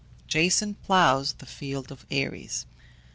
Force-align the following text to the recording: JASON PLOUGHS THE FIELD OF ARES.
JASON 0.27 0.73
PLOUGHS 0.83 1.33
THE 1.33 1.45
FIELD 1.45 1.91
OF 1.91 2.07
ARES. 2.11 2.65